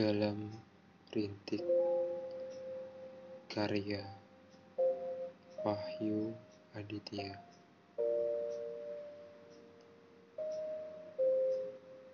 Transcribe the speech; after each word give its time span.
dalam 0.00 0.48
rintik 1.12 1.60
karya 3.52 4.00
Wahyu 5.60 6.32
Aditya. 6.72 7.36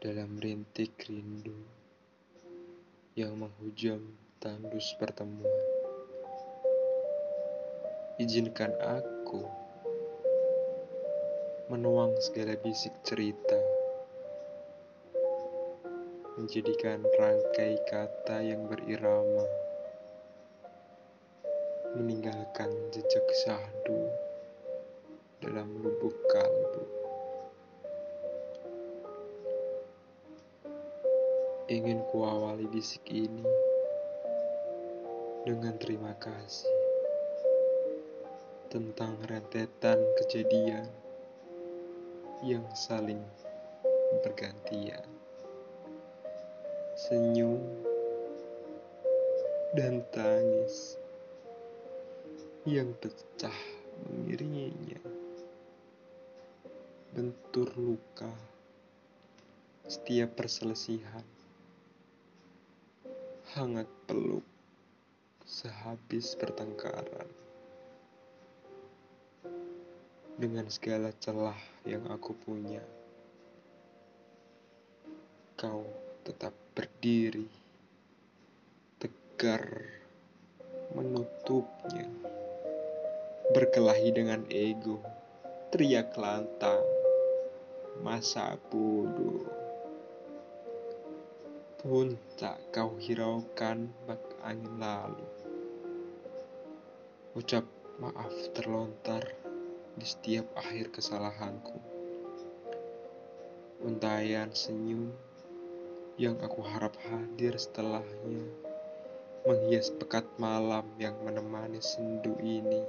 Dalam 0.03 0.35
rintik 0.43 0.99
rindu 1.07 1.55
yang 3.15 3.39
menghujam 3.39 4.03
tandus 4.43 4.91
pertemuan. 4.99 5.63
Izinkan 8.19 8.75
aku 8.83 9.47
menuang 11.71 12.19
segala 12.19 12.59
bisik 12.59 12.99
cerita 13.07 13.76
menjadikan 16.37 17.01
rangkai 17.17 17.81
kata 17.89 18.45
yang 18.45 18.69
berirama, 18.69 19.49
meninggalkan 21.97 22.69
jejak 22.93 23.25
syahdu 23.41 24.13
dalam 25.41 25.81
lubuk 25.81 26.13
kalbu. 26.29 26.85
Ingin 31.73 32.05
kuawali 32.13 32.69
bisik 32.69 33.09
ini 33.09 33.49
dengan 35.49 35.73
terima 35.81 36.13
kasih 36.21 36.69
tentang 38.69 39.17
rentetan 39.25 40.05
kejadian 40.21 40.85
yang 42.45 42.69
saling 42.77 43.25
bergantian 44.21 45.16
senyum, 46.97 47.61
dan 49.77 50.01
tangis 50.09 50.97
yang 52.65 52.97
pecah 52.97 53.53
mengiringinya. 54.09 54.97
Bentur 57.13 57.69
luka 57.77 58.33
setiap 59.85 60.41
perselisihan, 60.41 61.21
hangat 63.53 63.93
peluk 64.09 64.49
sehabis 65.45 66.33
pertengkaran. 66.41 67.29
Dengan 70.41 70.73
segala 70.73 71.13
celah 71.21 71.61
yang 71.85 72.09
aku 72.09 72.33
punya, 72.33 72.81
kau 75.61 75.85
tetap 76.25 76.57
berdiri, 77.07 77.47
tegar, 78.99 79.63
menutupnya, 80.91 82.03
berkelahi 83.55 84.11
dengan 84.11 84.43
ego, 84.51 84.99
teriak 85.71 86.19
lantang, 86.19 86.83
masa 88.03 88.59
bodoh. 88.75 89.47
Pun 91.79 92.19
tak 92.35 92.59
kau 92.75 92.99
hiraukan 92.99 93.87
bak 94.11 94.43
angin 94.43 94.75
lalu. 94.83 95.31
Ucap 97.39 97.71
maaf 98.03 98.35
terlontar 98.51 99.23
di 99.95 100.03
setiap 100.03 100.59
akhir 100.59 100.91
kesalahanku. 100.91 101.79
Untayan 103.87 104.51
senyum 104.51 105.26
yang 106.17 106.41
aku 106.41 106.65
harap 106.65 106.97
hadir 107.13 107.61
setelahnya. 107.61 108.49
Menghias 109.45 109.93
pekat 109.93 110.25
malam 110.41 110.89
yang 110.97 111.13
menemani 111.21 111.79
sendu 111.85 112.33
ini. 112.41 112.81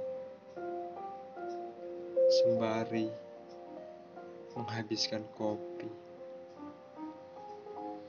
Sembari 2.40 3.12
menghabiskan 4.56 5.28
kopi. 5.36 5.92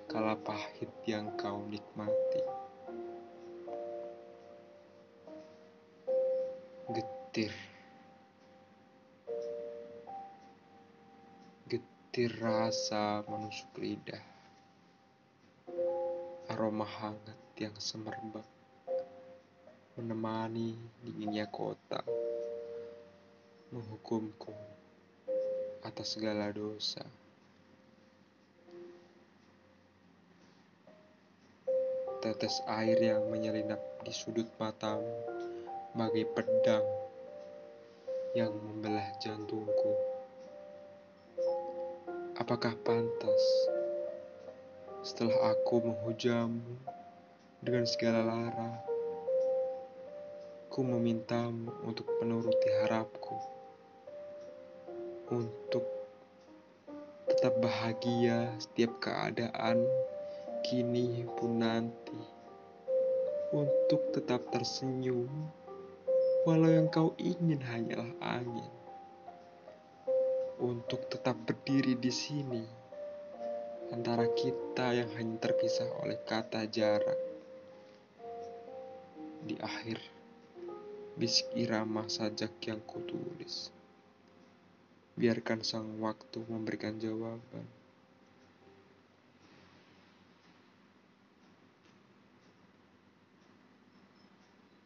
Kala 0.07 0.39
pahit 0.39 0.89
yang 1.03 1.35
kau 1.35 1.67
nikmati. 1.67 2.43
Getir. 6.95 7.53
Getir 11.67 12.31
rasa 12.39 13.21
menusuk 13.27 13.77
lidah 13.77 14.38
aroma 16.59 16.83
hangat 16.83 17.39
yang 17.55 17.71
semerbak 17.79 18.43
menemani 19.95 20.75
dinginnya 20.99 21.47
kota 21.47 22.03
menghukumku 23.71 24.51
atas 25.87 26.19
segala 26.19 26.51
dosa. 26.51 26.99
Tetes 32.19 32.59
air 32.67 32.99
yang 32.99 33.23
menyelinap 33.31 33.79
di 34.03 34.11
sudut 34.11 34.51
matamu 34.59 35.15
bagai 35.95 36.27
pedang 36.27 36.83
yang 38.35 38.51
membelah 38.51 39.07
jantungku. 39.23 39.95
Apakah 42.35 42.75
pantas 42.83 43.43
setelah 45.09 45.57
aku 45.57 45.81
menghujammu 45.89 46.77
dengan 47.65 47.81
segala 47.89 48.21
lara. 48.29 48.77
Ku 50.69 50.85
memintamu 50.85 51.73
untuk 51.81 52.05
menuruti 52.21 52.69
harapku, 52.77 53.33
untuk 55.33 55.81
tetap 57.25 57.57
bahagia 57.57 58.53
setiap 58.61 59.01
keadaan, 59.01 59.81
kini 60.61 61.25
pun 61.33 61.57
nanti, 61.57 62.21
untuk 63.49 64.13
tetap 64.13 64.45
tersenyum, 64.53 65.25
walau 66.45 66.69
yang 66.69 66.85
kau 66.85 67.17
ingin 67.17 67.57
hanyalah 67.65 68.13
angin, 68.21 68.73
untuk 70.61 71.09
tetap 71.09 71.33
berdiri 71.49 71.97
di 71.97 72.13
sini 72.13 72.78
antara 73.99 74.31
kita 74.31 74.95
yang 74.95 75.11
hanya 75.19 75.43
terpisah 75.43 75.91
oleh 75.99 76.15
kata 76.23 76.63
jarak. 76.71 77.19
Di 79.43 79.59
akhir, 79.59 79.99
bisik 81.19 81.51
irama 81.59 82.07
sajak 82.07 82.63
yang 82.63 82.79
kutulis. 82.87 83.75
Biarkan 85.19 85.67
sang 85.67 85.99
waktu 85.99 86.39
memberikan 86.47 86.95
jawaban. 86.95 87.78